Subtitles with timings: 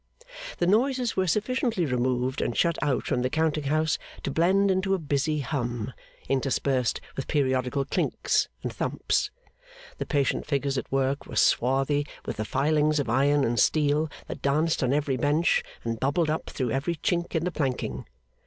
[0.57, 4.95] The noises were sufficiently removed and shut out from the counting house to blend into
[4.95, 5.93] a busy hum,
[6.27, 9.29] interspersed with periodical clinks and thumps.
[9.99, 14.41] The patient figures at work were swarthy with the filings of iron and steel that
[14.41, 18.07] danced on every bench and bubbled up through every chink in the planking.